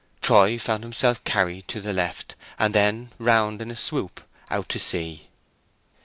[0.19, 4.79] Troy found himself carried to the left and then round in a swoop out to
[4.79, 5.27] sea.